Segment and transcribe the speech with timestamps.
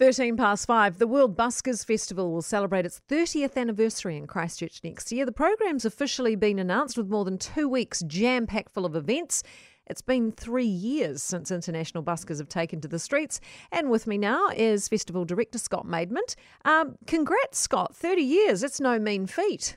[0.00, 0.96] 13 past five.
[0.96, 5.26] The World Buskers Festival will celebrate its 30th anniversary in Christchurch next year.
[5.26, 9.42] The program's officially been announced with more than two weeks jam packed full of events.
[9.86, 13.42] It's been three years since international buskers have taken to the streets.
[13.72, 16.34] And with me now is Festival Director Scott Maidment.
[16.64, 17.94] Um, congrats, Scott.
[17.94, 18.62] 30 years.
[18.62, 19.76] It's no mean feat.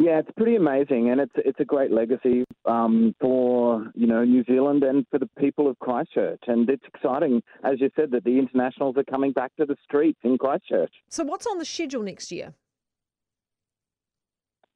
[0.00, 4.44] Yeah, it's pretty amazing, and it's it's a great legacy um, for you know New
[4.44, 6.40] Zealand and for the people of Christchurch.
[6.46, 10.20] And it's exciting, as you said, that the internationals are coming back to the streets
[10.22, 10.92] in Christchurch.
[11.08, 12.54] So, what's on the schedule next year?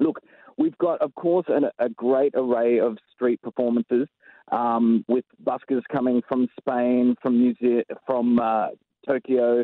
[0.01, 0.19] Look,
[0.59, 4.09] we've got, of course, an, a great array of street performances
[4.51, 8.69] um, with buskers coming from Spain, from New Zealand, from uh,
[9.07, 9.63] Tokyo,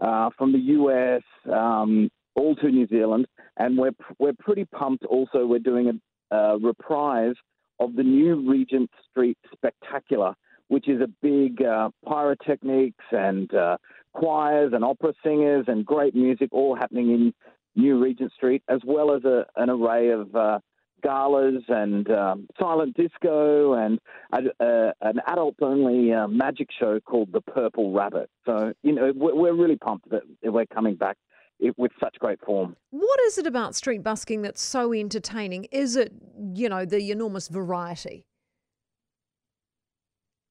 [0.00, 1.22] uh, from the US.
[1.52, 5.04] Um, all to New Zealand, and we're we're pretty pumped.
[5.04, 6.00] Also, we're doing
[6.30, 7.34] a, a reprise
[7.80, 10.34] of the new Regent Street Spectacular,
[10.68, 13.76] which is a big uh, pyrotechnics and uh,
[14.14, 17.34] choirs and opera singers and great music all happening in
[17.74, 20.58] New Regent Street, as well as a, an array of uh,
[21.02, 23.98] galas and um, silent disco and
[24.32, 28.30] a, a, an adult-only uh, magic show called the Purple Rabbit.
[28.46, 31.16] So you know we're, we're really pumped that we're coming back
[31.62, 32.76] it, with such great form.
[32.90, 35.64] What is it about street busking that's so entertaining?
[35.72, 36.12] Is it,
[36.54, 38.26] you know, the enormous variety?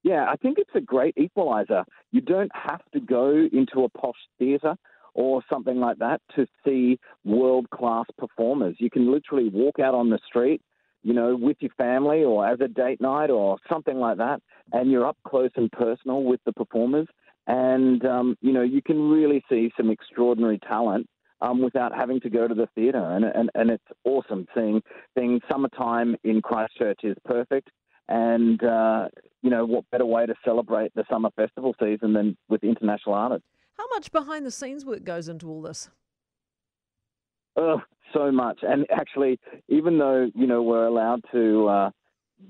[0.03, 1.83] Yeah, I think it's a great equaliser.
[2.11, 4.75] You don't have to go into a posh theatre
[5.13, 8.75] or something like that to see world class performers.
[8.79, 10.61] You can literally walk out on the street,
[11.03, 14.89] you know, with your family or as a date night or something like that, and
[14.89, 17.07] you're up close and personal with the performers
[17.51, 21.07] and um, you know you can really see some extraordinary talent
[21.41, 24.81] um, without having to go to the theatre, and, and and it's awesome seeing
[25.17, 27.69] seeing summertime in Christchurch is perfect,
[28.07, 29.09] and uh,
[29.41, 33.45] you know what better way to celebrate the summer festival season than with international artists.
[33.77, 35.89] How much behind the scenes work goes into all this?
[37.57, 37.81] Oh,
[38.13, 41.67] so much, and actually, even though you know we're allowed to.
[41.67, 41.89] Uh,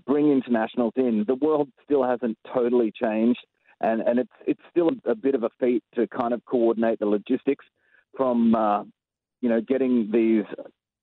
[0.08, 3.42] bring internationals in, the world still hasn't totally changed
[3.82, 7.06] and and it's it's still a bit of a feat to kind of coordinate the
[7.06, 7.66] logistics
[8.16, 8.84] from uh,
[9.42, 10.46] you know getting these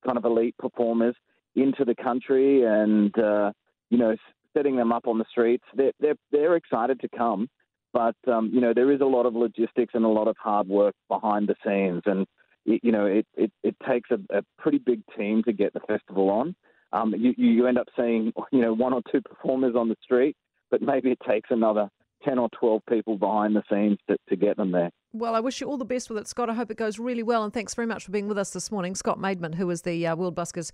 [0.04, 1.14] kind of elite performers
[1.56, 3.52] into the country and uh,
[3.90, 4.16] you know
[4.56, 5.64] setting them up on the streets.
[5.74, 7.48] They're they're, they're excited to come,
[7.92, 10.68] but um, you know there is a lot of logistics and a lot of hard
[10.68, 12.26] work behind the scenes, and
[12.64, 16.30] you know it it, it takes a, a pretty big team to get the festival
[16.30, 16.54] on.
[16.92, 20.36] Um, you you end up seeing you know one or two performers on the street,
[20.70, 21.90] but maybe it takes another
[22.28, 24.90] 10 or 12 people behind the scenes to, to get them there.
[25.12, 26.50] Well, I wish you all the best with it, Scott.
[26.50, 27.42] I hope it goes really well.
[27.42, 28.94] And thanks very much for being with us this morning.
[28.94, 30.70] Scott Maidment, who is the uh, World Buskers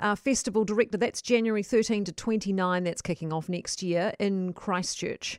[0.00, 0.98] uh, Festival Director.
[0.98, 2.84] That's January 13 to 29.
[2.84, 5.36] That's kicking off next year in Christchurch.